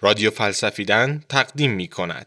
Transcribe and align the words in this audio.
رادیو 0.00 0.30
فلسفیدن 0.30 1.22
تقدیم 1.28 1.70
می 1.70 1.88
کند. 1.88 2.26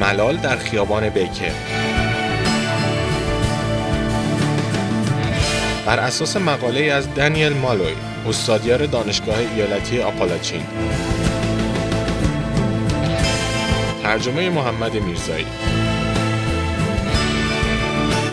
ملال 0.00 0.36
در 0.36 0.56
خیابان 0.56 1.08
بیکر. 1.08 1.52
بر 5.86 5.98
اساس 5.98 6.36
مقاله 6.36 6.80
از 6.80 7.14
دانیل 7.14 7.52
مالوی 7.52 7.94
استادیار 8.28 8.86
دانشگاه 8.86 9.38
ایالتی 9.38 10.00
آپالاچین. 10.00 10.66
ترجمه 14.02 14.50
محمد 14.50 14.94
میرزایی. 14.94 15.46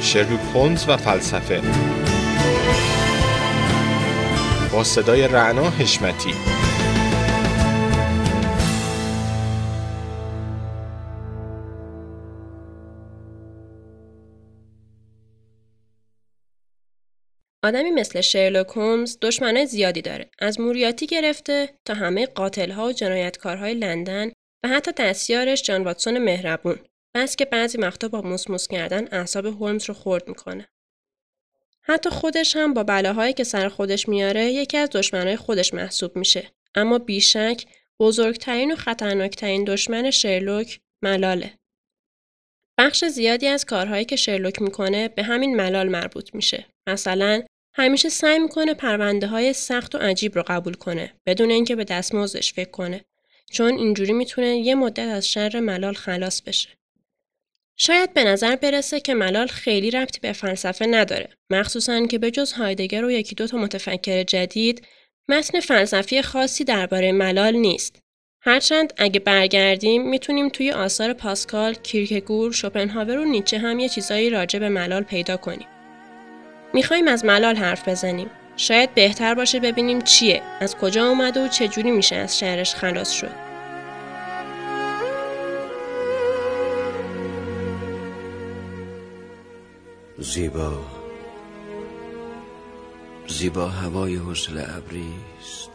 شرلوک 0.02 0.40
هولمز 0.54 0.90
و 0.90 0.98
فلسفه. 0.98 1.62
با 4.74 4.84
صدای 4.84 5.28
رعنا 5.28 5.70
حشمتی 5.70 6.34
آدمی 17.64 17.92
مثل 17.92 18.22
شرلوک 18.22 18.68
هومز 18.68 19.18
دشمنای 19.22 19.66
زیادی 19.66 20.02
داره. 20.02 20.30
از 20.40 20.60
موریاتی 20.60 21.08
گرفته 21.08 21.70
تا 21.86 21.94
همه 21.94 22.26
قاتلها 22.26 22.88
و 22.88 22.92
جنایتکارهای 22.92 23.74
لندن 23.74 24.32
و 24.66 24.68
حتی 24.68 24.92
دستیارش 24.98 25.64
جان 25.64 25.84
واتسون 25.84 26.18
مهربون. 26.18 26.80
بس 27.16 27.36
که 27.36 27.46
بعضی 27.46 27.78
وقتا 27.78 28.08
با 28.08 28.22
موس 28.22 28.68
کردن 28.68 29.08
اعصاب 29.12 29.46
هولمز 29.46 29.86
رو 29.86 29.94
خورد 29.94 30.28
می‌کنه. 30.28 30.68
حتی 31.90 32.10
خودش 32.10 32.56
هم 32.56 32.74
با 32.74 32.84
بلاهایی 32.84 33.34
که 33.34 33.44
سر 33.44 33.70
خودش 33.70 34.10
میاره 34.10 34.52
یکی 34.52 34.78
از 34.78 34.90
دشمنای 34.90 35.36
خودش 35.36 35.74
محسوب 35.74 36.16
میشه. 36.16 36.52
اما 36.76 37.00
بیشک 37.00 37.66
بزرگترین 38.00 38.72
و 38.72 38.76
خطرناکترین 38.76 39.64
دشمن 39.64 40.12
شرلوک 40.12 40.80
ملاله. 41.04 41.54
بخش 42.78 43.06
زیادی 43.06 43.48
از 43.48 43.66
کارهایی 43.66 44.06
که 44.06 44.16
شرلوک 44.16 44.62
می‌کنه 44.62 45.08
به 45.08 45.24
همین 45.24 45.56
ملال 45.56 45.90
مربوط 45.90 46.36
میشه. 46.36 46.66
مثلا 46.88 47.44
همیشه 47.74 48.10
سعی 48.10 48.40
می‌کنه 48.40 48.74
پرونده 48.74 49.28
های 49.28 49.54
سخت 49.54 49.96
و 49.96 49.98
عجیب 49.98 50.36
رو 50.36 50.44
قبول 50.48 50.74
کنه 50.74 51.14
بدون 51.26 51.52
اینکه 51.52 51.76
به 51.76 51.84
دستمزدش 51.84 52.54
فکر 52.54 52.72
کنه 52.72 53.06
چون 53.52 53.78
اینجوری 53.78 54.14
می‌تونه 54.14 54.58
یه 54.58 54.76
مدت 54.76 55.00
از 55.08 55.28
شر 55.28 55.60
ملال 55.60 55.94
خلاص 55.94 56.42
بشه. 56.42 56.70
شاید 57.82 58.14
به 58.14 58.24
نظر 58.24 58.56
برسه 58.56 59.00
که 59.00 59.14
ملال 59.14 59.48
خیلی 59.48 59.92
ربطی 59.92 60.20
به 60.20 60.34
فلسفه 60.34 60.86
نداره 60.86 61.30
مخصوصا 61.50 62.06
که 62.06 62.18
به 62.18 62.32
جز 62.32 62.54
هایدگر 62.54 63.06
و 63.06 63.12
یکی 63.12 63.36
دو 63.36 63.48
تا 63.48 63.58
متفکر 63.58 64.24
جدید 64.24 64.88
متن 65.30 65.60
فلسفی 65.60 66.22
خاصی 66.22 66.64
درباره 66.64 67.12
ملال 67.12 67.56
نیست 67.56 68.00
هرچند 68.42 68.94
اگه 68.98 69.20
برگردیم 69.20 70.10
می‌تونیم 70.10 70.50
توی 70.50 70.72
آثار 70.72 71.14
پاسکال، 71.14 71.74
کیرکگور، 71.74 72.52
شوپنهاور 72.52 73.18
و 73.18 73.26
نیچه 73.26 73.60
هم 73.60 73.80
یه 73.80 73.90
چیزایی 73.90 74.30
راجع 74.30 74.60
به 74.60 74.70
ملال 74.70 75.04
پیدا 75.04 75.38
کنیم. 75.38 75.68
می‌خوایم 76.74 77.08
از 77.08 77.26
ملال 77.26 77.56
حرف 77.56 77.88
بزنیم. 77.88 78.30
شاید 78.58 78.94
بهتر 78.94 79.34
باشه 79.34 79.60
ببینیم 79.60 80.02
چیه، 80.02 80.42
از 80.60 80.76
کجا 80.76 81.08
اومده 81.08 81.46
و 81.46 81.48
چجوری 81.48 81.92
میشه 81.92 82.16
از 82.16 82.40
شهرش 82.40 82.76
خلاص 82.76 83.12
شد. 83.12 83.49
زیبا. 90.22 90.86
زیبا 93.28 93.68
هوای 93.68 94.18
حسل 94.18 94.66
ابریست 94.78 95.72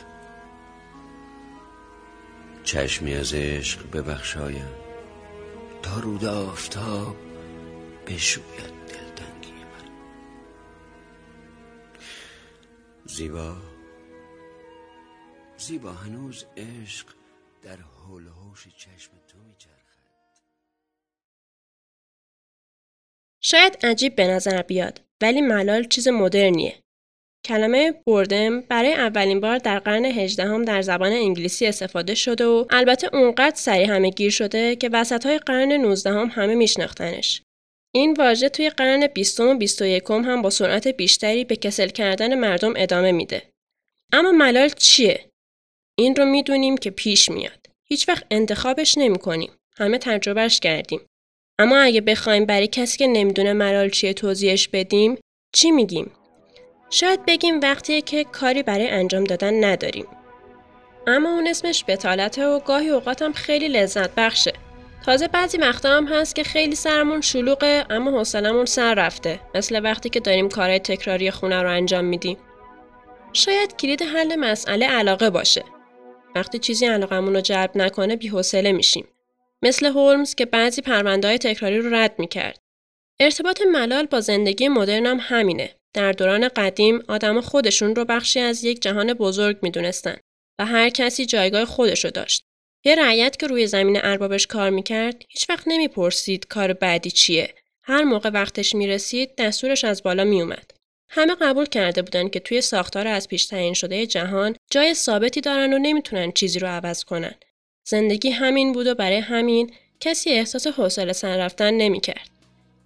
چشمی 2.65 3.15
از 3.15 3.35
عشق 3.35 3.91
ببخشایم. 3.91 4.69
تا 5.83 6.01
رود 6.01 6.25
آفتاب 6.25 7.17
بشوید 8.07 8.75
دلتنگی 8.87 9.53
من. 9.53 9.91
زیبا. 13.07 13.57
زیبا 15.57 15.93
هنوز 15.93 16.45
عشق 16.57 17.07
در 17.63 17.77
حول 17.77 18.29
چشم 18.77 19.13
تو 19.29 19.39
میچرخد. 19.39 19.94
شاید 23.55 23.79
عجیب 23.83 24.17
به 24.17 24.27
نظر 24.27 24.63
بیاد 24.63 25.01
ولی 25.23 25.41
ملال 25.41 25.85
چیز 25.85 26.09
مدرنیه. 26.09 26.75
کلمه 27.47 27.93
بردم 28.07 28.61
برای 28.61 28.93
اولین 28.93 29.41
بار 29.41 29.59
در 29.59 29.79
قرن 29.79 30.05
هجدهم 30.05 30.65
در 30.65 30.83
زبان 30.83 31.13
انگلیسی 31.13 31.67
استفاده 31.67 32.15
شده 32.15 32.47
و 32.47 32.65
البته 32.71 33.17
اونقدر 33.17 33.57
سریع 33.57 33.87
همه 33.87 34.11
گیر 34.11 34.31
شده 34.31 34.77
که 34.77 34.89
وسط 34.93 35.27
های 35.27 35.39
قرن 35.39 35.73
19 35.73 36.11
هم 36.11 36.31
همه 36.35 36.55
میشناختنش. 36.55 37.43
این 37.95 38.15
واژه 38.19 38.49
توی 38.49 38.71
قرن 38.71 39.07
20 39.07 39.41
و 39.41 39.55
21 39.55 40.05
هم 40.11 40.43
با 40.43 40.51
سرعت 40.51 40.89
بیشتری 40.89 41.45
به 41.45 41.57
کسل 41.57 41.89
کردن 41.89 42.35
مردم 42.35 42.73
ادامه 42.77 43.13
میده. 43.13 43.43
اما 44.13 44.33
ملال 44.33 44.69
چیه؟ 44.69 45.31
این 45.99 46.17
رو 46.17 46.25
می‌دونیم 46.25 46.77
که 46.77 46.91
پیش 46.91 47.31
میاد. 47.31 47.67
هیچ 47.89 48.09
وقت 48.09 48.27
انتخابش 48.31 48.99
نمی 48.99 49.19
کنیم. 49.19 49.51
همه 49.77 49.99
تجربهش 49.99 50.61
کردیم. 50.61 51.01
اما 51.59 51.79
اگه 51.79 52.01
بخوایم 52.01 52.45
برای 52.45 52.67
کسی 52.67 52.99
که 52.99 53.07
نمی‌دونه 53.07 53.53
ملال 53.53 53.91
چیه 53.91 54.13
توضیحش 54.13 54.69
بدیم 54.69 55.19
چی 55.53 55.71
میگیم؟ 55.71 56.11
شاید 56.91 57.27
بگیم 57.27 57.61
وقتیه 57.61 58.01
که 58.03 58.25
کاری 58.25 58.63
برای 58.63 58.89
انجام 58.89 59.25
دادن 59.25 59.65
نداریم. 59.65 60.07
اما 61.07 61.29
اون 61.29 61.47
اسمش 61.47 61.85
بتالته 61.89 62.47
و 62.47 62.61
گاهی 62.61 62.89
اوقات 62.89 63.23
هم 63.23 63.33
خیلی 63.33 63.69
لذت 63.69 64.11
بخشه. 64.15 64.53
تازه 65.07 65.29
بعضی 65.29 65.59
وقتا 65.59 65.97
هم 65.97 66.07
هست 66.07 66.35
که 66.35 66.45
خیلی 66.45 66.75
سرمون 66.75 67.21
شلوغه 67.21 67.87
اما 67.91 68.11
حوصلمون 68.11 68.65
سر 68.65 68.95
رفته 68.95 69.41
مثل 69.55 69.81
وقتی 69.85 70.09
که 70.09 70.21
داریم 70.21 70.49
کارهای 70.49 70.79
تکراری 70.79 71.31
خونه 71.31 71.63
رو 71.63 71.71
انجام 71.71 72.05
میدیم. 72.05 72.37
شاید 73.33 73.77
کلید 73.77 74.03
حل 74.03 74.37
مسئله 74.37 74.87
علاقه 74.87 75.31
باشه. 75.31 75.65
وقتی 76.35 76.59
چیزی 76.59 76.87
علاقمون 76.87 77.35
رو 77.35 77.41
جلب 77.41 77.71
نکنه 77.75 78.17
بی‌حوصله 78.17 78.73
میشیم. 78.73 79.07
مثل 79.63 79.87
هولمز 79.87 80.35
که 80.35 80.47
بعضی 80.47 80.83
پرونده 80.83 81.39
تکراری 81.39 81.79
رو 81.79 81.95
رد 81.95 82.19
می‌کرد. 82.19 82.59
ارتباط 83.21 83.63
ملال 83.63 84.07
با 84.07 84.21
زندگی 84.21 84.69
مدرن 84.69 85.07
هم 85.07 85.19
همینه. 85.21 85.75
در 85.95 86.13
دوران 86.13 86.49
قدیم 86.49 87.03
آدم 87.09 87.41
خودشون 87.41 87.95
رو 87.95 88.05
بخشی 88.05 88.41
از 88.41 88.65
یک 88.65 88.83
جهان 88.83 89.15
بزرگ 89.15 89.59
می‌دونستن 89.63 90.17
و 90.59 90.67
هر 90.67 90.89
کسی 90.89 91.27
جایگاه 91.27 91.65
خودشو 91.65 92.09
داشت. 92.09 92.45
یه 92.85 92.95
رعیت 92.95 93.37
که 93.37 93.47
روی 93.47 93.67
زمین 93.67 93.99
اربابش 94.03 94.47
کار 94.47 94.71
می‌کرد 94.71 95.23
هیچ 95.29 95.51
وقت 95.51 95.65
نمی‌پرسید 95.67 96.47
کار 96.47 96.73
بعدی 96.73 97.11
چیه. 97.11 97.55
هر 97.85 98.03
موقع 98.03 98.31
وقتش 98.31 98.75
می‌رسید 98.75 99.37
دستورش 99.37 99.85
از 99.85 100.03
بالا 100.03 100.25
میومد. 100.25 100.71
همه 101.11 101.35
قبول 101.35 101.67
کرده 101.67 102.03
بودن 102.03 102.29
که 102.29 102.41
توی 102.41 102.61
ساختار 102.61 103.09
از 103.09 103.29
پیش 103.29 103.47
تعیین 103.47 103.75
شده 103.75 104.07
جهان 104.07 104.57
جای 104.71 104.95
ثابتی 104.95 105.41
دارن 105.41 105.73
و 105.73 105.79
نمی‌تونن 105.79 106.33
چیزی 106.33 106.59
رو 106.59 106.69
عوض 106.69 107.05
کنن. 107.05 107.35
زندگی 107.87 108.31
همین 108.31 108.73
بود 108.73 108.87
و 108.87 108.95
برای 108.95 109.19
همین 109.19 109.71
کسی 110.01 110.31
احساس 110.31 110.67
حوصله 110.67 111.13
سر 111.13 111.37
رفتن 111.37 111.75
نمی‌کرد. 111.75 112.31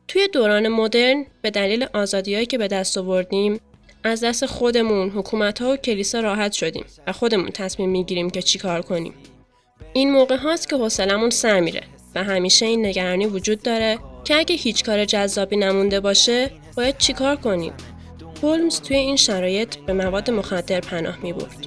توی 0.08 0.28
دوران 0.32 0.68
مدرن 0.68 1.26
به 1.42 1.50
دلیل 1.50 1.86
آزادیهایی 1.92 2.46
که 2.46 2.58
به 2.58 2.68
دست 2.68 2.98
آوردیم 2.98 3.60
از 4.04 4.24
دست 4.24 4.46
خودمون 4.46 5.10
حکومت 5.10 5.62
ها 5.62 5.72
و 5.72 5.76
کلیسا 5.76 6.20
راحت 6.20 6.52
شدیم 6.52 6.84
و 7.06 7.12
خودمون 7.12 7.48
تصمیم 7.48 7.90
می‌گیریم 7.90 8.30
که 8.30 8.42
چیکار 8.42 8.82
کنیم. 8.82 9.14
این 9.92 10.12
موقع 10.12 10.36
هاست 10.36 10.68
که 10.68 10.76
حوصلمون 10.76 11.30
سر 11.30 11.60
میره 11.60 11.82
و 12.14 12.24
همیشه 12.24 12.66
این 12.66 12.86
نگرانی 12.86 13.26
وجود 13.26 13.62
داره 13.62 13.98
که 14.24 14.34
اگه 14.34 14.54
هیچ 14.54 14.84
کار 14.84 15.04
جذابی 15.04 15.56
نمونده 15.56 16.00
باشه 16.00 16.50
باید 16.76 16.98
چیکار 16.98 17.36
کنیم. 17.36 17.72
هولمز 18.42 18.80
توی 18.80 18.96
این 18.96 19.16
شرایط 19.16 19.76
به 19.76 19.92
مواد 19.92 20.30
مخدر 20.30 20.80
پناه 20.80 21.18
می 21.22 21.32
برد. 21.32 21.66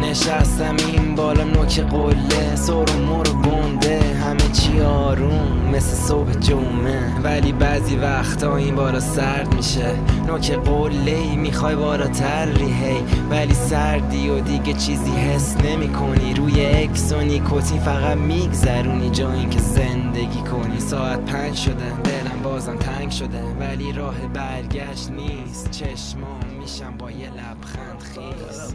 نشستم 0.00 0.76
این 0.86 1.14
بالا 1.14 1.44
نوک 1.44 1.80
قله 1.80 2.56
سر 2.56 2.72
و 2.72 3.42
گنده. 3.42 4.07
همه 4.28 4.52
چی 4.52 4.80
آروم 4.80 5.70
مثل 5.72 5.94
صبح 5.94 6.32
جمعه. 6.32 7.20
ولی 7.22 7.52
بعضی 7.52 7.96
وقتا 7.96 8.56
این 8.56 8.74
بالا 8.74 9.00
سرد 9.00 9.54
میشه. 9.54 9.94
نوک 10.26 10.52
قله 10.52 11.10
ای 11.10 11.36
می‌خوای 11.36 12.08
تر 12.08 12.48
هی. 12.48 13.04
ولی 13.30 13.54
سردی 13.54 14.28
و 14.28 14.40
دیگه 14.40 14.72
چیزی 14.72 15.10
حس 15.10 15.56
نمی 15.56 15.88
کنی 15.88 16.34
روی 16.34 16.66
اکس 16.66 17.12
و 17.12 17.20
نیکوتین 17.20 17.80
فقط 17.80 18.16
میگذرونی. 18.16 19.10
جا 19.10 19.32
که 19.50 19.58
زندگی 19.58 20.42
کنی. 20.42 20.80
ساعت 20.80 21.24
پنج 21.24 21.54
شده. 21.54 21.92
دلم 22.04 22.42
بازم 22.42 22.76
تنگ 22.76 23.10
شده. 23.10 23.42
ولی 23.60 23.92
راه 23.92 24.16
برگشت 24.34 25.10
نیست. 25.10 25.70
چشمام 25.70 26.44
میشم 26.60 26.96
با 26.98 27.10
یه 27.10 27.26
لبخند 27.26 28.00
خیز 28.00 28.74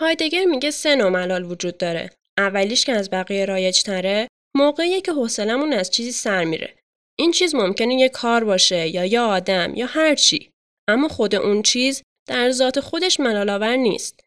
هایدگر 0.00 0.44
میگه 0.44 0.70
سه 0.70 0.96
نوع 0.96 1.08
ملال 1.08 1.44
وجود 1.44 1.78
داره. 1.78 2.10
اولیش 2.38 2.84
که 2.84 2.92
از 2.92 3.10
بقیه 3.10 3.44
رایج 3.44 3.82
تره 3.82 4.28
موقعیه 4.56 5.00
که 5.00 5.12
حوصلمون 5.12 5.72
از 5.72 5.90
چیزی 5.90 6.12
سر 6.12 6.44
میره. 6.44 6.74
این 7.18 7.32
چیز 7.32 7.54
ممکنه 7.54 7.94
یه 7.94 8.08
کار 8.08 8.44
باشه 8.44 8.88
یا 8.88 9.04
یه 9.04 9.20
آدم 9.20 9.72
یا 9.74 9.86
هر 9.86 10.14
چی. 10.14 10.50
اما 10.88 11.08
خود 11.08 11.34
اون 11.34 11.62
چیز 11.62 12.02
در 12.28 12.50
ذات 12.50 12.80
خودش 12.80 13.20
ملالآور 13.20 13.76
نیست. 13.76 14.20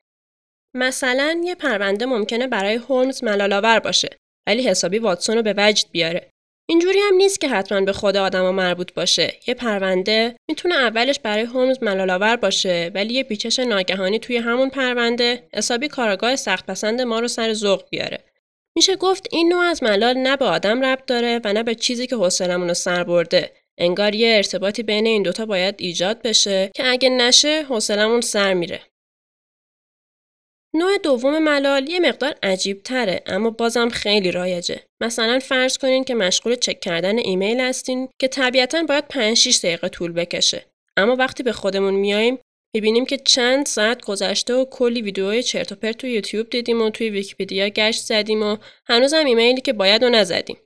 مثلا 0.76 1.42
یه 1.44 1.56
پرونده 1.56 2.06
ممکنه 2.06 2.48
برای 2.48 2.76
هولمز 2.76 3.24
ملالآور 3.24 3.80
باشه 3.80 4.18
ولی 4.48 4.68
حسابی 4.68 5.00
واتسون 5.00 5.36
رو 5.36 5.42
به 5.42 5.54
وجد 5.58 5.86
بیاره. 5.92 6.30
اینجوری 6.70 7.00
هم 7.00 7.16
نیست 7.16 7.42
که 7.42 7.50
حتما 7.50 7.82
به 7.82 7.94
خود 7.94 8.18
آدما 8.18 8.52
مربوط 8.52 8.94
باشه. 8.94 9.34
یه 9.48 9.54
پرونده 9.54 10.36
می‌تونه 10.50 10.76
اولش 10.76 11.20
برای 11.20 11.44
هولمز 11.44 11.84
ملالآور 11.84 12.36
باشه 12.36 12.92
ولی 12.96 13.14
یه 13.14 13.24
پیچش 13.24 13.60
ناگهانی 13.60 14.20
توی 14.20 14.38
همون 14.38 14.70
پرونده 14.70 15.48
حسابی 15.54 15.88
کاراگاه 15.88 16.36
سخت 16.36 16.66
پسند 16.66 17.02
ما 17.02 17.20
رو 17.20 17.28
سر 17.28 17.54
ذوق 17.54 17.84
بیاره. 17.90 18.24
میشه 18.76 18.96
گفت 18.96 19.28
این 19.32 19.50
نوع 19.54 19.64
از 19.64 19.84
ملال 19.84 20.18
نه 20.18 20.38
به 20.38 20.46
آدم 20.46 20.86
ربط 20.86 21.06
داره 21.06 21.42
و 21.44 21.54
نه 21.54 21.64
به 21.64 21.76
چیزی 21.76 22.08
که 22.08 22.16
حوصلمون 22.16 22.68
رو 22.68 22.74
سر 22.74 23.04
برده. 23.04 23.52
انگار 23.78 24.16
یه 24.16 24.36
ارتباطی 24.36 24.84
بین 24.84 25.06
این 25.06 25.24
دوتا 25.24 25.46
باید 25.46 25.76
ایجاد 25.78 26.22
بشه 26.22 26.72
که 26.76 26.88
اگه 26.88 27.10
نشه 27.10 27.66
حوصلمون 27.70 28.22
سر 28.22 28.54
میره. 28.54 28.82
نوع 30.76 30.98
دوم 30.98 31.40
ملال 31.40 31.90
یه 31.90 32.00
مقدار 32.00 32.36
عجیب 32.44 32.84
تره 32.84 33.24
اما 33.26 33.50
بازم 33.50 33.90
خیلی 33.90 34.32
رایجه. 34.32 34.84
مثلا 35.02 35.40
فرض 35.40 35.78
کنین 35.78 36.04
که 36.04 36.16
مشغول 36.16 36.56
چک 36.56 36.80
کردن 36.80 37.18
ایمیل 37.18 37.60
هستین 37.60 38.10
که 38.20 38.28
طبیعتا 38.28 38.84
باید 38.84 39.08
5 39.08 39.38
6 39.38 39.58
دقیقه 39.58 39.90
طول 39.90 40.12
بکشه. 40.12 40.66
اما 40.98 41.16
وقتی 41.16 41.44
به 41.44 41.52
خودمون 41.52 41.94
میاییم 41.94 42.40
می‌بینیم 42.76 43.06
که 43.06 43.18
چند 43.18 43.66
ساعت 43.66 44.06
گذشته 44.06 44.54
و 44.54 44.66
کلی 44.66 45.02
ویدیوهای 45.02 45.44
چرت 45.44 45.72
و 45.72 45.76
پرت 45.76 45.98
تو 45.98 46.08
یوتیوب 46.08 46.50
دیدیم 46.50 46.82
و 46.82 46.90
توی 46.90 47.10
ویکیپدیا 47.10 47.70
گشت 47.70 48.02
زدیم 48.02 48.44
و 48.44 48.58
هنوزم 48.86 49.26
ایمیلی 49.26 49.62
که 49.62 49.74
باید 49.74 50.04
و 50.04 50.10
نزدیم. 50.10 50.58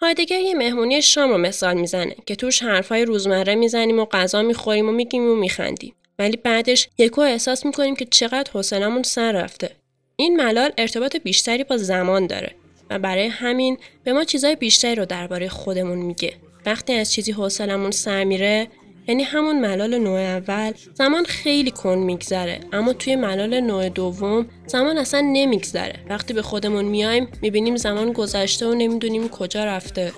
هایدگر 0.00 0.40
یه 0.40 0.54
مهمونی 0.54 1.02
شام 1.02 1.30
رو 1.30 1.38
مثال 1.38 1.74
می‌زنه 1.74 2.16
که 2.26 2.36
توش 2.36 2.62
حرفای 2.62 3.04
روزمره 3.04 3.54
می‌زنیم 3.54 3.98
و 3.98 4.04
غذا 4.04 4.42
می‌خوریم 4.42 4.88
و 4.88 4.92
میگیم 4.92 5.30
و 5.30 5.34
میخندیم. 5.34 5.94
ولی 6.22 6.36
بعدش 6.36 6.88
یکو 6.98 7.20
احساس 7.20 7.66
می‌کنیم 7.66 7.96
که 7.96 8.04
چقدر 8.04 8.50
حوصلمون 8.52 9.02
سر 9.02 9.32
رفته. 9.32 9.70
این 10.16 10.36
ملال 10.36 10.72
ارتباط 10.78 11.16
بیشتری 11.16 11.64
با 11.64 11.76
زمان 11.76 12.26
داره 12.26 12.54
و 12.90 12.98
برای 12.98 13.26
همین 13.26 13.78
به 14.04 14.12
ما 14.12 14.24
چیزای 14.24 14.56
بیشتری 14.56 14.94
رو 14.94 15.04
درباره 15.04 15.48
خودمون 15.48 15.98
میگه. 15.98 16.34
وقتی 16.66 16.92
از 16.92 17.12
چیزی 17.12 17.32
حوصلمون 17.32 17.90
سر 17.90 18.24
میره 18.24 18.68
یعنی 19.08 19.22
همون 19.22 19.60
ملال 19.60 19.98
نوع 19.98 20.20
اول 20.20 20.72
زمان 20.94 21.24
خیلی 21.24 21.70
کن 21.70 21.98
میگذره 21.98 22.60
اما 22.72 22.92
توی 22.92 23.16
ملال 23.16 23.60
نوع 23.60 23.88
دوم 23.88 24.46
زمان 24.66 24.98
اصلا 24.98 25.20
نمیگذره. 25.20 25.94
وقتی 26.10 26.34
به 26.34 26.42
خودمون 26.42 26.84
میایم 26.84 27.28
می‌بینیم 27.42 27.76
زمان 27.76 28.12
گذشته 28.12 28.66
و 28.66 28.74
نمی‌دونیم 28.74 29.28
کجا 29.28 29.64
رفته. 29.64 30.12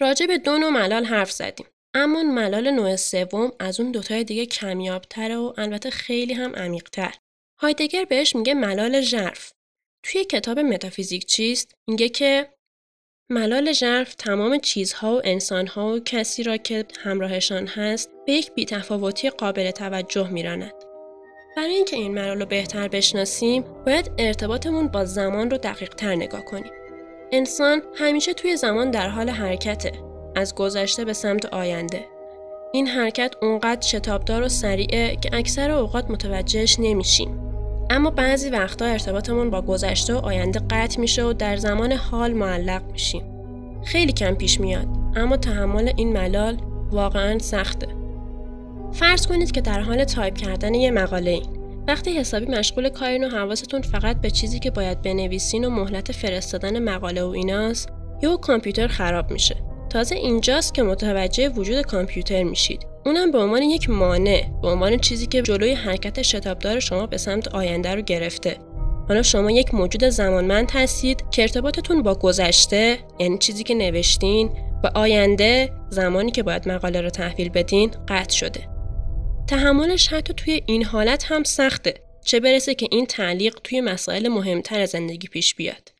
راجع 0.00 0.26
به 0.26 0.38
دو 0.38 0.58
نوع 0.58 0.70
ملال 0.70 1.04
حرف 1.04 1.32
زدیم 1.32 1.66
اما 1.94 2.22
ملال 2.22 2.70
نوع 2.70 2.96
سوم 2.96 3.52
از 3.60 3.80
اون 3.80 3.92
دوتای 3.92 4.24
دیگه 4.24 4.46
کمیابتره 4.46 5.36
و 5.36 5.52
البته 5.56 5.90
خیلی 5.90 6.32
هم 6.32 6.56
عمیقتر 6.56 7.14
هایدگر 7.60 8.04
بهش 8.04 8.36
میگه 8.36 8.54
ملال 8.54 9.00
ژرف 9.00 9.52
توی 10.02 10.24
کتاب 10.24 10.58
متافیزیک 10.58 11.26
چیست 11.26 11.74
میگه 11.88 12.08
که 12.08 12.54
ملال 13.30 13.72
ژرف 13.72 14.14
تمام 14.14 14.58
چیزها 14.58 15.16
و 15.16 15.20
انسانها 15.24 15.94
و 15.94 15.98
کسی 15.98 16.42
را 16.42 16.56
که 16.56 16.84
همراهشان 17.00 17.66
هست 17.66 18.10
به 18.26 18.32
یک 18.32 18.52
بیتفاوتی 18.54 19.30
قابل 19.30 19.70
توجه 19.70 20.30
میراند. 20.30 20.74
برای 21.56 21.74
اینکه 21.74 21.96
این 21.96 22.14
ملال 22.14 22.40
رو 22.40 22.46
بهتر 22.46 22.88
بشناسیم 22.88 23.62
باید 23.86 24.10
ارتباطمون 24.18 24.88
با 24.88 25.04
زمان 25.04 25.50
رو 25.50 25.58
دقیق 25.58 25.94
تر 25.94 26.14
نگاه 26.14 26.44
کنیم. 26.44 26.72
انسان 27.36 27.82
همیشه 27.94 28.34
توی 28.34 28.56
زمان 28.56 28.90
در 28.90 29.08
حال 29.08 29.30
حرکته 29.30 29.92
از 30.36 30.54
گذشته 30.54 31.04
به 31.04 31.12
سمت 31.12 31.46
آینده. 31.46 32.04
این 32.72 32.86
حرکت 32.86 33.34
اونقدر 33.42 33.80
شتابدار 33.80 34.42
و 34.42 34.48
سریعه 34.48 35.16
که 35.16 35.30
اکثر 35.32 35.70
اوقات 35.70 36.10
متوجهش 36.10 36.76
نمیشیم. 36.78 37.40
اما 37.90 38.10
بعضی 38.10 38.50
وقتا 38.50 38.84
ارتباطمون 38.84 39.50
با 39.50 39.62
گذشته 39.62 40.14
و 40.14 40.16
آینده 40.16 40.60
قطع 40.70 41.00
میشه 41.00 41.24
و 41.24 41.32
در 41.32 41.56
زمان 41.56 41.92
حال 41.92 42.32
معلق 42.32 42.82
میشیم. 42.92 43.24
خیلی 43.84 44.12
کم 44.12 44.34
پیش 44.34 44.60
میاد 44.60 44.88
اما 45.16 45.36
تحمل 45.36 45.92
این 45.96 46.12
ملال 46.12 46.56
واقعا 46.90 47.38
سخته. 47.38 47.86
فرض 48.92 49.26
کنید 49.26 49.52
که 49.52 49.60
در 49.60 49.80
حال 49.80 50.04
تایپ 50.04 50.34
کردن 50.34 50.74
یه 50.74 50.90
مقاله 50.90 51.30
این. 51.30 51.53
وقتی 51.88 52.10
حسابی 52.10 52.46
مشغول 52.46 52.88
کارین 52.88 53.24
و 53.24 53.28
حواستون 53.28 53.82
فقط 53.82 54.20
به 54.20 54.30
چیزی 54.30 54.58
که 54.58 54.70
باید 54.70 55.02
بنویسین 55.02 55.64
و 55.64 55.70
مهلت 55.70 56.12
فرستادن 56.12 56.78
مقاله 56.78 57.22
و 57.22 57.28
ایناست 57.28 57.88
یا 58.22 58.36
کامپیوتر 58.36 58.88
خراب 58.88 59.30
میشه. 59.30 59.56
تازه 59.90 60.14
اینجاست 60.14 60.74
که 60.74 60.82
متوجه 60.82 61.48
وجود 61.48 61.82
کامپیوتر 61.82 62.42
میشید. 62.42 62.94
اونم 63.06 63.30
به 63.30 63.38
عنوان 63.38 63.62
یک 63.62 63.90
مانع 63.90 64.42
به 64.62 64.68
عنوان 64.68 64.98
چیزی 64.98 65.26
که 65.26 65.42
جلوی 65.42 65.72
حرکت 65.74 66.22
شتابدار 66.22 66.80
شما 66.80 67.06
به 67.06 67.16
سمت 67.16 67.48
آینده 67.48 67.94
رو 67.94 68.02
گرفته 68.02 68.56
حالا 69.08 69.22
شما 69.22 69.50
یک 69.50 69.74
موجود 69.74 70.04
زمانمند 70.04 70.70
هستید 70.70 71.24
که 71.30 71.42
ارتباطتون 71.42 72.02
با 72.02 72.14
گذشته 72.14 72.98
یعنی 73.18 73.38
چیزی 73.38 73.64
که 73.64 73.74
نوشتین 73.74 74.50
و 74.84 74.90
آینده 74.94 75.72
زمانی 75.90 76.30
که 76.30 76.42
باید 76.42 76.68
مقاله 76.68 77.00
رو 77.00 77.10
تحویل 77.10 77.48
بدین 77.48 77.90
قطع 78.08 78.36
شده 78.36 78.73
تحملش 79.48 80.08
حتی 80.08 80.34
توی 80.34 80.62
این 80.66 80.84
حالت 80.84 81.24
هم 81.24 81.42
سخته 81.42 82.00
چه 82.24 82.40
برسه 82.40 82.74
که 82.74 82.88
این 82.90 83.06
تعلیق 83.06 83.54
توی 83.64 83.80
مسائل 83.80 84.28
مهمتر 84.28 84.86
زندگی 84.86 85.28
پیش 85.28 85.54
بیاد 85.54 85.92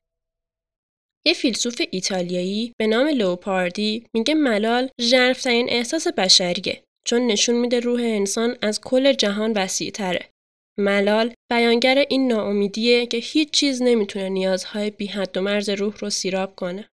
یه 1.26 1.34
فیلسوف 1.34 1.80
ایتالیایی 1.90 2.72
به 2.78 2.86
نام 2.86 3.08
لوپاردی 3.08 4.06
میگه 4.14 4.34
ملال 4.34 4.88
ژرفترین 5.00 5.70
احساس 5.70 6.08
بشریه 6.08 6.82
چون 7.06 7.26
نشون 7.26 7.56
میده 7.56 7.80
روح 7.80 8.00
انسان 8.00 8.56
از 8.62 8.80
کل 8.80 9.12
جهان 9.12 9.52
وسیع 9.52 9.90
تره. 9.90 10.28
ملال 10.78 11.34
بیانگر 11.52 12.04
این 12.08 12.28
ناامیدیه 12.28 13.06
که 13.06 13.16
هیچ 13.16 13.50
چیز 13.50 13.82
نمی‌تونه 13.82 14.28
نیازهای 14.28 14.90
بی 14.90 15.06
حد 15.06 15.36
و 15.36 15.40
مرز 15.40 15.68
روح 15.68 15.96
رو 15.98 16.10
سیراب 16.10 16.56
کنه. 16.56 16.88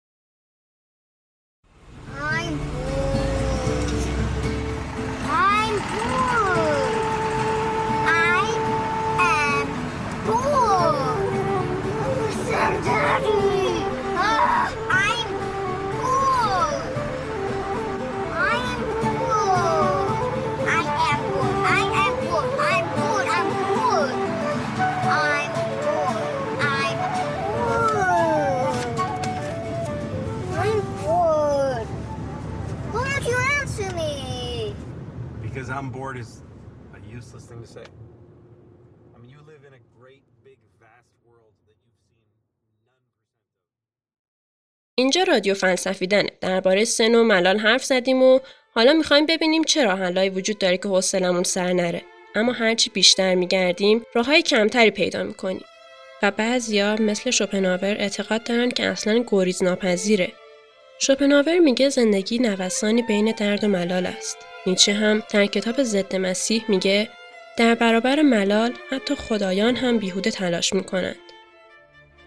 None 39.79 40.19
اینجا 44.95 45.23
رادیو 45.23 45.55
فلسفیدنه. 45.55 46.31
درباره 46.41 46.85
سن 46.85 47.15
و 47.15 47.25
ملال 47.25 47.59
حرف 47.59 47.85
زدیم 47.85 48.23
و 48.23 48.41
حالا 48.75 48.93
می‌خوایم 48.93 49.27
ببینیم 49.27 49.65
چه 49.65 49.85
راهحلهایی 49.85 50.31
وجود 50.31 50.59
داره 50.59 50.77
که 50.77 50.89
حوصلمون 50.89 51.43
سر 51.43 51.73
نره. 51.73 52.03
اما 52.35 52.53
هرچی 52.53 52.91
بیشتر 52.91 53.35
میگردیم 53.35 54.05
راههای 54.15 54.43
کمتری 54.43 54.91
پیدا 54.91 55.23
می‌کنیم. 55.23 55.65
و 56.23 56.31
بعضیا 56.31 56.97
مثل 56.97 57.31
شوپناور 57.31 57.97
اعتقاد 57.99 58.45
دارن 58.45 58.71
که 58.71 58.87
اصلا 58.87 59.25
گریز 59.27 59.63
ناپذیره. 59.63 60.33
شوپناور 60.99 61.59
میگه 61.59 61.89
زندگی 61.89 62.39
نوسانی 62.39 63.03
بین 63.03 63.33
درد 63.33 63.65
و 63.65 63.69
ملال 63.69 64.07
است. 64.07 64.39
نیچه 64.67 64.93
هم 64.93 65.23
در 65.31 65.47
کتاب 65.47 65.83
ضد 65.83 66.17
مسیح 66.17 66.65
میگه 66.69 67.09
در 67.59 67.75
برابر 67.75 68.23
ملال 68.23 68.73
حتی 68.91 69.15
خدایان 69.15 69.77
هم 69.77 69.99
بیهوده 69.99 70.31
تلاش 70.31 70.73
می‌کنند. 70.73 71.17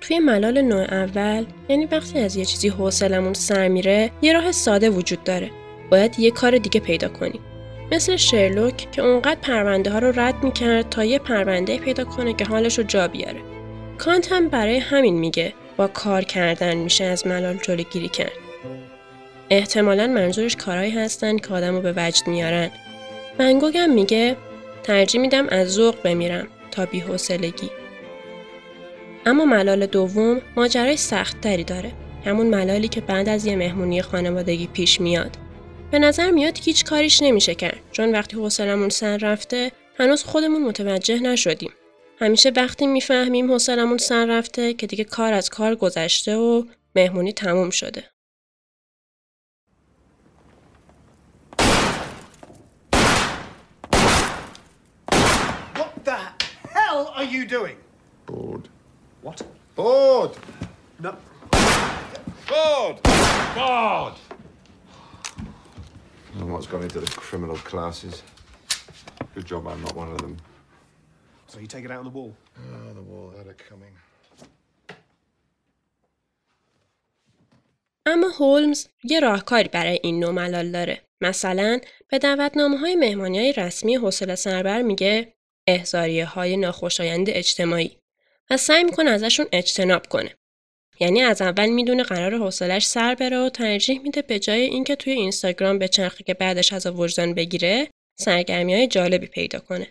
توی 0.02 0.20
ملال 0.20 0.62
نوع 0.62 0.82
اول 0.82 1.46
یعنی 1.70 1.86
وقتی 1.86 2.20
از 2.20 2.36
یه 2.36 2.46
چیزی 2.46 2.70
حوصلمون 2.70 3.34
سر 3.34 3.68
میره 3.68 4.12
یه 4.22 4.34
راه 4.34 4.52
ساده 4.52 4.90
وجود 4.90 5.24
داره. 5.24 5.52
باید 5.92 6.20
یه 6.20 6.32
کار 6.32 6.58
دیگه 6.58 6.80
پیدا 6.80 7.08
کنیم 7.08 7.42
مثل 7.92 8.16
شرلوک 8.16 8.92
که 8.92 9.02
اونقدر 9.02 9.40
پرونده 9.42 9.92
ها 9.92 10.00
رو 10.00 10.20
رد 10.20 10.44
می‌کرد 10.44 10.90
تا 10.90 11.04
یه 11.04 11.20
پرونده 11.20 11.78
پیدا 11.78 12.04
کنه 12.04 12.34
که 12.34 12.46
حالش 12.46 12.78
رو 12.78 12.84
جا 12.84 13.08
بیاره. 13.08 13.40
کانت 13.98 14.32
هم 14.32 14.50
برای 14.50 14.78
همین 14.78 15.20
میگه 15.20 15.54
با 15.78 15.88
کار 15.88 16.22
کردن 16.22 16.78
میشه 16.78 17.04
از 17.04 17.28
ملال 17.28 17.58
جلوگیری 17.58 18.10
کرد. 18.10 18.32
احتمالا 19.50 20.08
منظورش 20.08 20.56
کارهایی 20.56 20.92
هستن 20.92 21.38
که 21.38 21.54
آدم 21.54 21.76
رو 21.76 21.82
به 21.82 21.94
وجد 21.98 22.28
میارن. 22.28 22.72
منگوگ 23.40 23.78
هم 23.78 23.94
میگه 23.94 24.36
ترجیح 24.84 25.22
میدم 25.22 25.48
از 25.50 25.74
ذوق 25.74 26.02
بمیرم 26.02 26.48
تا 26.72 26.86
بی‌حوصلگی. 26.86 27.70
اما 29.26 29.46
ملال 29.46 29.86
دوم 29.86 30.42
ماجرای 30.56 30.98
سختتری 30.98 31.64
داره. 31.64 31.92
همون 32.26 32.48
ملالی 32.48 32.88
که 32.88 33.02
بعد 33.02 33.30
از 33.30 33.46
یه 33.46 33.56
مهمونی 33.56 34.02
خانوادگی 34.02 34.68
پیش 34.68 35.02
میاد. 35.02 35.38
به 35.92 36.00
نظر 36.00 36.32
میاد 36.32 36.54
که 36.54 36.62
هیچ 36.62 36.86
کاریش 36.86 37.22
نمیشه 37.22 37.56
کرد. 37.56 37.80
چون 37.92 38.12
وقتی 38.12 38.36
حوصلمون 38.36 38.90
سر 38.90 39.18
رفته 39.18 39.72
هنوز 40.00 40.24
خودمون 40.24 40.62
متوجه 40.62 41.20
نشدیم. 41.20 41.72
همیشه 42.20 42.52
وقتی 42.56 42.88
می‌فهمیم 42.88 43.52
حوصلمون 43.52 43.98
سر 43.98 44.26
رفته 44.26 44.74
که 44.74 44.88
دیگه 44.88 45.04
کار 45.04 45.34
از 45.34 45.50
کار 45.50 45.76
گذشته 45.76 46.36
و 46.36 46.64
مهمونی 46.96 47.34
تموم 47.34 47.70
شده 47.70 48.04
What 55.76 56.06
the 56.06 56.20
hell 56.76 57.11
are 57.22 57.32
you 57.38 57.46
doing? 57.58 57.78
Bored. 58.25 58.66
What? 59.22 59.40
Bored! 59.75 60.34
No. 61.06 61.12
Bored! 62.51 62.98
Don't 66.34 66.48
know 66.48 66.54
what's 66.54 66.70
gone 66.74 66.84
into 66.88 67.00
the 67.06 67.12
criminal 67.25 67.60
classes. 67.72 68.16
Good 69.36 69.46
job 69.51 69.62
I'm 69.68 69.82
not 69.88 69.96
one 69.96 70.10
of 70.16 70.20
them. 70.24 70.36
So 71.51 71.60
you 71.60 71.68
take 71.68 71.86
it 71.86 71.92
out 71.92 72.00
on 72.04 72.08
the 72.10 72.16
wall. 72.18 72.34
Oh, 72.58 72.94
the 73.00 73.06
wall 73.12 73.28
had 73.38 73.48
it 73.54 73.60
coming. 73.70 73.94
اما 78.06 78.28
هولمز 78.40 78.88
یه 79.04 79.20
راهکاری 79.20 79.70
برای 79.70 80.00
این 80.04 80.20
نوع 80.20 80.32
ملال 80.32 80.72
داره. 80.72 81.01
مثلا 81.22 81.80
به 82.08 82.20
دعوتنامه 82.20 82.78
های 82.78 82.96
مهمانی 82.96 83.40
های 83.40 83.54
رسمی 83.54 83.96
حوصله 83.96 84.36
سربر 84.36 84.82
میگه 84.82 85.34
احزاریه 85.72 86.25
های 86.25 86.58
ناخوشایند 86.58 87.30
اجتماعی 87.30 87.98
و 88.50 88.58
سعی 88.58 88.84
می‌کنه 88.84 89.10
ازشون 89.10 89.46
اجتناب 89.51 90.08
کنه. 90.08 90.36
یعنی 91.00 91.22
از 91.22 91.42
اول 91.42 91.70
می‌دونه 91.70 92.04
قرار 92.04 92.38
حوصلش 92.38 92.86
سر 92.86 93.16
بره 93.16 93.38
و 93.38 93.50
ترجیح 93.50 94.01
میده 94.01 94.22
به 94.22 94.40
جای 94.40 94.62
اینکه 94.62 94.96
توی 94.96 95.13
اینستاگرام 95.13 95.80
به 95.80 95.88
چرخی 95.88 96.24
که 96.24 96.34
بعدش 96.34 96.74
از 96.74 96.88
وجدان 96.88 97.34
بگیره 97.34 97.88
سرگرمی 98.20 98.75
های 98.75 98.88
جالبی 98.88 99.28
پیدا 99.28 99.60
کنه. 99.60 99.88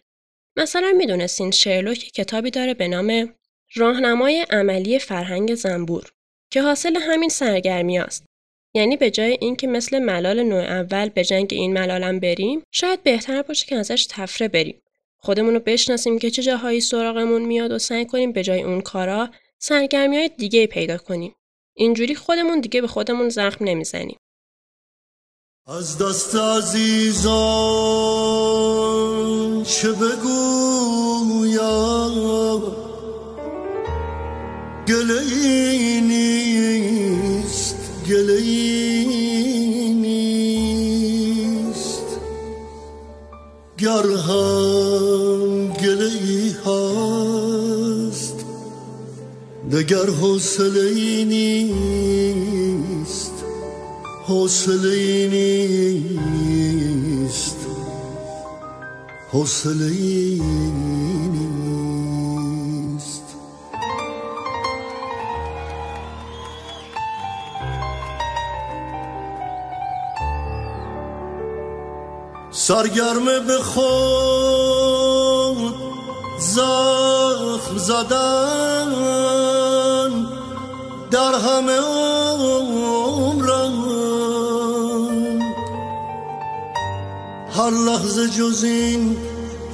مثلا 0.56 0.92
می‌دونستین 0.96 1.50
شرلوک 1.50 1.98
کتابی 1.98 2.50
داره 2.50 2.74
به 2.74 2.88
نام 2.88 3.34
راهنمای 3.74 4.46
عملی 4.50 4.98
فرهنگ 4.98 5.54
زنبور 5.54 6.10
که 6.52 6.62
حاصل 6.62 6.96
همین 6.96 7.28
سرگرمی 7.28 7.98
است. 7.98 8.24
یعنی 8.74 8.96
به 8.96 9.10
جای 9.10 9.38
اینکه 9.40 9.66
مثل 9.66 9.98
ملال 9.98 10.42
نوع 10.42 10.62
اول 10.62 11.08
به 11.08 11.24
جنگ 11.24 11.48
این 11.52 11.72
ملالم 11.72 12.20
بریم 12.20 12.62
شاید 12.72 13.02
بهتر 13.02 13.42
باشه 13.42 13.66
که 13.66 13.76
ازش 13.76 14.06
تفره 14.10 14.48
بریم 14.48 14.82
خودمون 15.22 15.54
رو 15.54 15.60
بشناسیم 15.60 16.18
که 16.18 16.30
چه 16.30 16.42
جاهایی 16.42 16.80
سراغمون 16.80 17.42
میاد 17.42 17.72
و 17.72 17.78
سعی 17.78 18.06
کنیم 18.06 18.32
به 18.32 18.42
جای 18.42 18.62
اون 18.62 18.80
کارا 18.80 19.30
سرگرمی 19.58 20.16
های 20.16 20.30
دیگه 20.38 20.66
پیدا 20.66 20.98
کنیم. 20.98 21.34
اینجوری 21.76 22.14
خودمون 22.14 22.60
دیگه 22.60 22.80
به 22.80 22.86
خودمون 22.86 23.28
زخم 23.28 23.64
نمی‌زنیم. 23.64 24.16
از 25.66 25.98
دست 25.98 26.36
عزیزان 26.36 27.24
چه 29.64 29.92
بگویم 29.92 31.20
گله 34.88 36.00
نیست 36.00 37.76
گله 38.08 38.40
نیست. 39.94 40.90
گر 43.78 44.02
دگر 49.72 50.10
حوصله 50.20 50.80
ای 50.80 51.24
نیست 51.24 53.32
حوصله 54.26 54.88
ای 54.88 55.28
نیست 55.28 57.56
حوصله 59.32 59.84
ای 59.84 60.40
نیست. 61.32 63.22
سرگرم 72.50 73.24
به 73.46 73.58
خود 73.58 73.90
زخم 76.38 77.76
زدن 77.76 79.39
همه 81.50 81.78
عمرم. 83.12 83.76
هر 87.52 87.70
لحظه 87.70 88.28
جز 88.28 88.64
این 88.64 89.16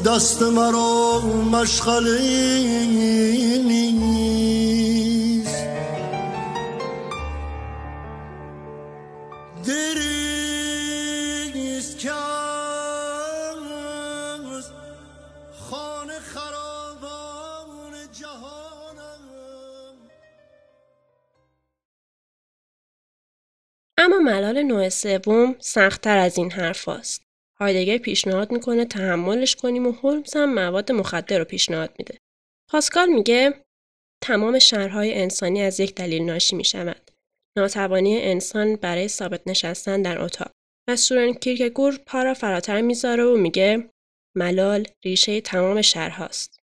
دست 0.04 0.42
مرا 0.42 1.20
مشغله 1.52 2.18
نیست. 3.64 4.75
نوع 24.66 24.88
سوم 24.88 25.56
سختتر 25.58 26.18
از 26.18 26.38
این 26.38 26.52
حرف 26.52 26.84
هاست. 26.84 27.22
هایدگر 27.60 27.98
پیشنهاد 27.98 28.52
می‌کنه 28.52 28.84
تحملش 28.84 29.56
کنیم 29.56 29.86
و 29.86 29.92
هولمز 29.92 30.36
هم 30.36 30.54
مواد 30.54 30.92
مخدر 30.92 31.38
رو 31.38 31.44
پیشنهاد 31.44 31.94
میده. 31.98 32.18
پاسکال 32.70 33.08
میگه 33.08 33.64
تمام 34.22 34.58
شرهای 34.58 35.14
انسانی 35.14 35.62
از 35.62 35.80
یک 35.80 35.94
دلیل 35.94 36.22
ناشی 36.22 36.56
می 36.56 36.64
شود. 36.64 37.10
ناتوانی 37.56 38.22
انسان 38.22 38.76
برای 38.76 39.08
ثابت 39.08 39.40
نشستن 39.46 40.02
در 40.02 40.22
اتاق. 40.22 40.50
و 40.88 40.96
سورن 40.96 41.32
کیرکگور 41.32 41.98
پا 42.06 42.22
را 42.22 42.34
فراتر 42.34 42.80
می‌ذاره 42.80 43.24
و 43.24 43.36
میگه 43.36 43.90
ملال 44.36 44.86
ریشه 45.04 45.40
تمام 45.40 45.82
شرهاست. 45.82 46.58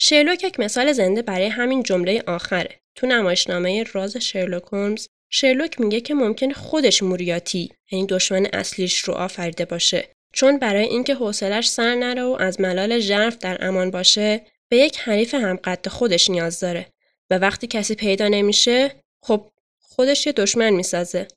شرلوک 0.00 0.44
یک 0.44 0.60
مثال 0.60 0.92
زنده 0.92 1.22
برای 1.22 1.46
همین 1.46 1.82
جمله 1.82 2.22
آخره. 2.26 2.80
تو 2.94 3.06
نمایشنامه 3.06 3.82
راز 3.82 4.16
شرلوک 4.16 4.64
هولمز 4.72 5.08
شرلوک 5.30 5.80
میگه 5.80 6.00
که 6.00 6.14
ممکن 6.14 6.52
خودش 6.52 7.02
موریاتی 7.02 7.72
یعنی 7.90 8.06
دشمن 8.06 8.46
اصلیش 8.52 8.98
رو 8.98 9.14
آفریده 9.14 9.64
باشه. 9.64 10.08
چون 10.32 10.58
برای 10.58 10.84
اینکه 10.84 11.14
حوصلش 11.14 11.70
سر 11.70 11.94
نره 11.94 12.22
و 12.22 12.36
از 12.40 12.60
ملال 12.60 12.98
ژرف 12.98 13.38
در 13.38 13.58
امان 13.60 13.90
باشه 13.90 14.46
به 14.68 14.76
یک 14.76 14.98
حریف 14.98 15.34
همقد 15.34 15.88
خودش 15.88 16.30
نیاز 16.30 16.60
داره. 16.60 16.86
و 17.30 17.38
وقتی 17.38 17.66
کسی 17.66 17.94
پیدا 17.94 18.28
نمیشه 18.28 18.94
خب 19.22 19.50
خودش 19.78 20.26
یه 20.26 20.32
دشمن 20.32 20.70
می‌سازه. 20.70 21.28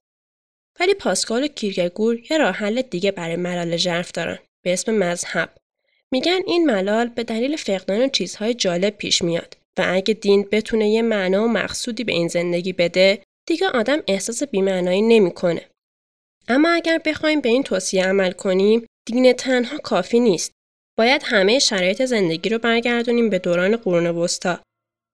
ولی 0.79 0.93
پاسکال 0.93 1.43
و 1.43 1.47
کیرکگور 1.47 2.31
یه 2.31 2.37
راه 2.37 2.55
حل 2.55 2.81
دیگه 2.81 3.11
برای 3.11 3.35
ملال 3.35 3.77
ژرف 3.77 4.11
دارن 4.11 4.39
به 4.61 4.73
اسم 4.73 4.93
مذهب. 4.93 5.49
میگن 6.11 6.39
این 6.47 6.65
ملال 6.65 7.07
به 7.07 7.23
دلیل 7.23 7.55
فقدان 7.55 8.09
چیزهای 8.09 8.53
جالب 8.53 8.97
پیش 8.97 9.21
میاد 9.21 9.57
و 9.77 9.85
اگه 9.87 10.13
دین 10.13 10.47
بتونه 10.51 10.89
یه 10.89 11.01
معنا 11.01 11.43
و 11.43 11.47
مقصودی 11.47 12.03
به 12.03 12.11
این 12.11 12.27
زندگی 12.27 12.73
بده 12.73 13.21
دیگه 13.51 13.67
آدم 13.67 13.99
احساس 14.07 14.43
بیمعنایی 14.43 15.01
نمی‌کنه. 15.01 15.65
اما 16.47 16.69
اگر 16.69 17.01
بخوایم 17.05 17.41
به 17.41 17.49
این 17.49 17.63
توصیه 17.63 18.05
عمل 18.05 18.31
کنیم، 18.31 18.85
دین 19.05 19.33
تنها 19.33 19.77
کافی 19.77 20.19
نیست. 20.19 20.51
باید 20.97 21.21
همه 21.25 21.59
شرایط 21.59 22.05
زندگی 22.05 22.49
رو 22.49 22.57
برگردونیم 22.57 23.29
به 23.29 23.39
دوران 23.39 23.75
قرون 23.75 24.07
وسطا. 24.07 24.59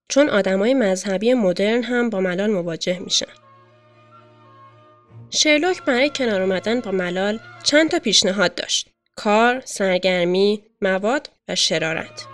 چون 0.10 0.30
آدمای 0.30 0.74
مذهبی 0.74 1.34
مدرن 1.34 1.84
هم 1.84 2.10
با 2.10 2.20
ملال 2.20 2.52
مواجه 2.52 3.00
میشن. 3.00 3.34
شرلوک 5.30 5.84
برای 5.84 6.12
کنار 6.16 6.42
اومدن 6.42 6.80
با 6.80 6.92
ملال 6.92 7.40
چند 7.64 7.92
تا 7.92 8.00
پیشنهاد 8.00 8.56
داشت. 8.56 8.90
کار، 9.16 9.62
سرگرمی، 9.66 10.64
مواد 10.82 11.30
و 11.48 11.56
شرارت. 11.56 12.26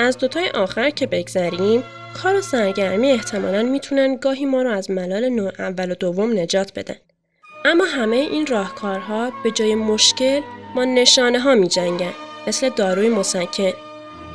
از 0.00 0.18
دوتای 0.18 0.48
آخر 0.48 0.90
که 0.90 1.06
بگذریم، 1.06 1.84
کار 2.14 2.36
و 2.36 2.40
سرگرمی 2.40 3.10
احتمالا 3.10 3.62
می‌تونن 3.62 4.16
گاهی 4.16 4.44
ما 4.44 4.62
رو 4.62 4.70
از 4.70 4.90
ملال 4.90 5.28
نوع 5.28 5.52
اول 5.58 5.90
و 5.90 5.94
دوم 5.94 6.38
نجات 6.38 6.72
بدن. 6.78 6.96
اما 7.64 7.84
همه 7.84 8.16
این 8.16 8.46
راهکارها 8.46 9.32
به 9.44 9.50
جای 9.50 9.74
مشکل 9.74 10.40
ما 10.74 10.84
نشانه 10.84 11.40
ها 11.40 11.54
می 11.54 11.68
جنگن. 11.68 12.12
مثل 12.46 12.68
داروی 12.68 13.08
مسکن. 13.08 13.72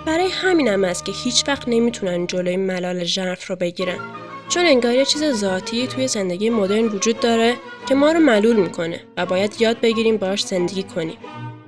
برای 0.05 0.27
همینم 0.27 0.83
است 0.83 1.05
که 1.05 1.11
هیچ 1.11 1.43
وقت 1.47 1.67
نمی‌تونن 1.67 2.27
جلوی 2.27 2.57
ملال 2.57 3.03
ژرف 3.03 3.49
رو 3.49 3.55
بگیرن. 3.55 3.99
چون 4.49 4.65
انگار 4.65 4.93
یه 4.93 5.05
چیز 5.05 5.31
ذاتی 5.31 5.87
توی 5.87 6.07
زندگی 6.07 6.49
مدرن 6.49 6.85
وجود 6.85 7.19
داره 7.19 7.53
که 7.89 7.95
ما 7.95 8.11
رو 8.11 8.19
ملول 8.19 8.55
می‌کنه 8.55 9.01
و 9.17 9.25
باید 9.25 9.55
یاد 9.59 9.79
بگیریم 9.79 10.17
باش 10.17 10.45
زندگی 10.45 10.83
کنیم. 10.83 11.17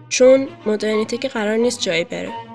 چون 0.09 0.47
مدرنیته 0.65 1.17
که 1.17 1.27
قرار 1.27 1.57
نیست 1.57 1.81
جایی 1.81 2.03
بره. 2.03 2.46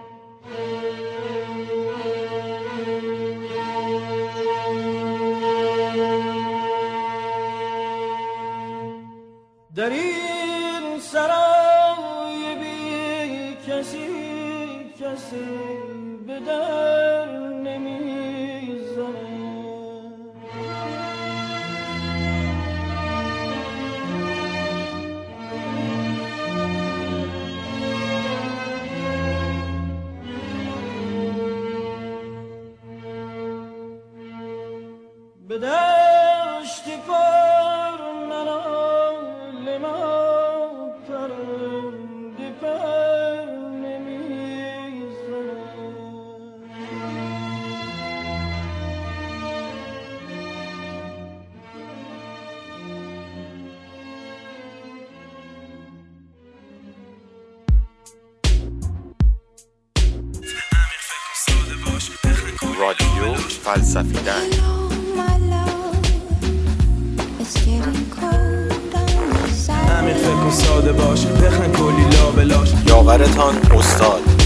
رادیو 62.83 63.35
فلسفیدن 63.35 64.33
امیر 69.99 70.15
فکر 70.15 70.51
ساده 70.51 70.93
باش 70.93 71.27
بخن 71.27 71.73
کلی 71.73 72.05
لابلاش 72.17 72.69
یاورتان 72.87 73.55
استاد. 73.75 74.42